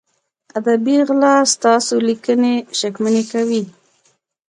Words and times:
ادبي 0.57 0.95
غلا 1.07 1.35
ستاسو 1.53 1.95
لیکنې 2.07 2.53
شکمنې 2.79 3.23
کوي. 3.31 3.63